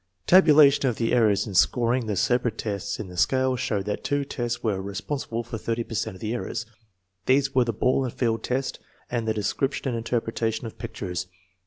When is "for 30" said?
5.43-5.83